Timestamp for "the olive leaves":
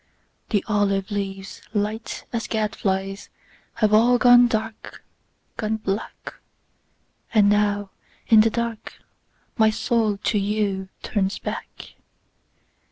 0.49-1.61